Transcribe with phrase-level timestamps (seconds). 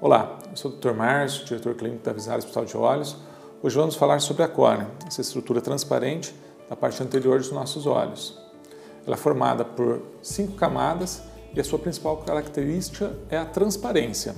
[0.00, 0.92] Olá, eu sou o Dr.
[0.92, 3.16] Márcio, diretor clínico da Visara Hospital de Olhos.
[3.60, 6.32] Hoje vamos falar sobre a córnea, essa estrutura transparente
[6.70, 8.38] da parte anterior dos nossos olhos.
[9.04, 11.20] Ela é formada por cinco camadas
[11.52, 14.36] e a sua principal característica é a transparência.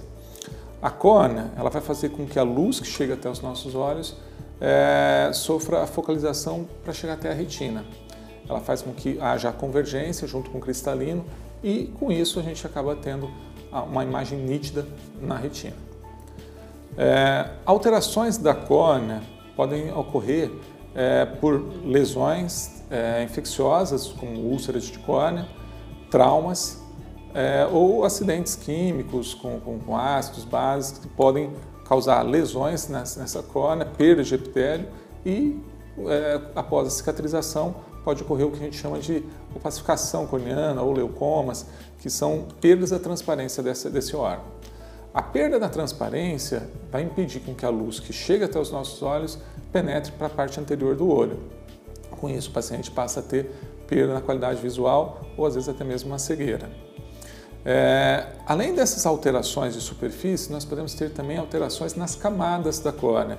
[0.81, 4.17] A córnea ela vai fazer com que a luz que chega até os nossos olhos
[4.59, 7.85] é, sofra a focalização para chegar até a retina.
[8.49, 11.23] Ela faz com que haja a convergência junto com o cristalino
[11.63, 13.31] e com isso a gente acaba tendo
[13.73, 14.87] uma imagem nítida
[15.21, 15.77] na retina.
[16.97, 19.23] É, alterações da córnea
[19.57, 20.51] podem ocorrer
[20.95, 25.47] é, por lesões é, infecciosas, como úlceras de córnea,
[26.11, 26.83] traumas
[27.33, 31.51] é, ou acidentes químicos com, com, com, ácidos, bases, que podem
[31.85, 34.89] causar lesões nessa, nessa córnea, perda de epitélio
[35.25, 35.61] e,
[36.07, 40.93] é, após a cicatrização, pode ocorrer o que a gente chama de opacificação corneana ou
[40.93, 41.67] leucomas,
[42.01, 44.45] que são perdas da transparência desse, órgão.
[45.13, 49.03] A perda da transparência vai impedir com que a luz que chega até os nossos
[49.03, 49.39] olhos
[49.73, 51.39] penetre para a parte anterior do olho.
[52.11, 53.51] Com isso, o paciente passa a ter
[53.87, 56.71] perda na qualidade visual ou às vezes até mesmo uma cegueira.
[57.65, 63.39] É, além dessas alterações de superfície, nós podemos ter também alterações nas camadas da córnea.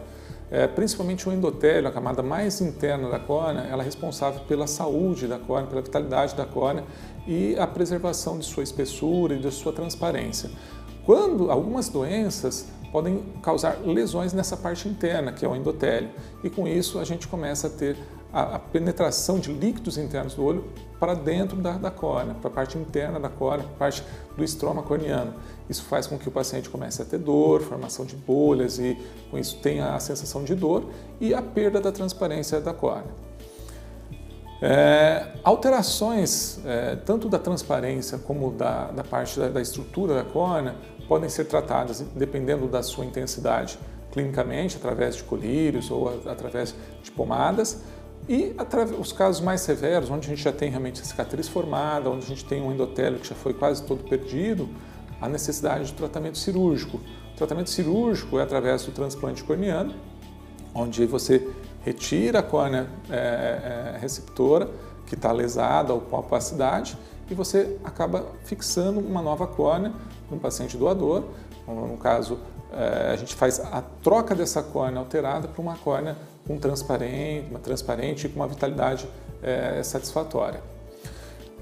[0.52, 5.25] É, principalmente o endotélio, a camada mais interna da córnea, ela é responsável pela saúde
[5.25, 6.83] da córnea, pela vitalidade da córnea
[7.25, 10.52] e a preservação de sua espessura e de sua transparência.
[11.05, 16.09] Quando algumas doenças podem causar lesões nessa parte interna, que é o endotélio,
[16.44, 17.98] e com isso a gente começa a ter
[18.33, 20.66] a, a penetração de líquidos internos do olho
[21.00, 24.03] para dentro da, da córnea, para a parte interna da córnea, para a parte
[24.36, 25.33] do estroma corneano.
[25.70, 28.98] Isso faz com que o paciente comece a ter dor, formação de bolhas e
[29.30, 30.86] com isso tenha a sensação de dor
[31.20, 33.31] e a perda da transparência da córnea.
[34.64, 40.76] É, alterações é, tanto da transparência como da, da parte da, da, estrutura da córnea
[41.12, 43.78] podem ser tratadas dependendo da sua intensidade
[44.14, 46.73] clinicamente através de colírios ou através
[47.04, 47.81] de pomadas
[48.30, 48.56] e
[48.98, 52.30] os casos mais severos, onde a gente já tem realmente a cicatriz formada, onde a
[52.30, 54.70] gente tem um endotélio que já foi quase todo perdido,
[55.20, 57.02] a necessidade de tratamento cirúrgico.
[57.33, 59.94] O tratamento cirúrgico é através do transplante corneano,
[60.73, 61.45] onde você
[61.83, 64.70] retira a córnea é, é, receptora,
[65.11, 66.98] que está lesada ou com opacidade,
[67.30, 69.92] e você acaba fixando uma nova córnea
[70.30, 71.26] no paciente doador.
[71.67, 72.39] No caso,
[72.72, 76.16] é, a gente faz a troca dessa córnea alterada para uma córnea
[76.48, 79.05] com transparente, uma transparente e com uma vitalidade
[79.44, 80.64] é, satisfatória.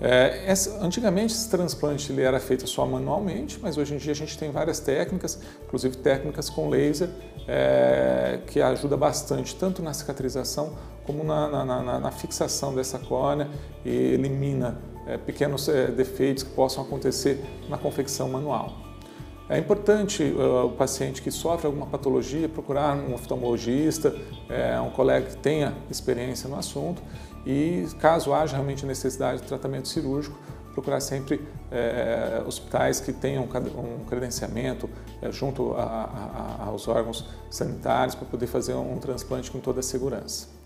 [0.02, 4.16] É, essa, antigamente esse transplante ele era feito só manualmente, mas hoje em dia a
[4.16, 7.10] gente tem várias técnicas, inclusive técnicas com laser,
[7.48, 13.50] é, que ajuda bastante tanto na cicatrização como na, na, na, na fixação dessa córnea
[13.84, 14.78] e elimina
[15.08, 18.89] é, pequenos é, defeitos que possam acontecer na confecção manual.
[19.50, 24.16] É importante uh, o paciente que sofre alguma patologia procurar um oftalmologista,
[24.48, 27.02] é, um colega que tenha experiência no assunto
[27.44, 30.38] e, caso haja realmente necessidade de tratamento cirúrgico,
[30.72, 34.88] procurar sempre é, hospitais que tenham um credenciamento
[35.20, 39.84] é, junto a, a, aos órgãos sanitários para poder fazer um transplante com toda a
[39.84, 40.59] segurança.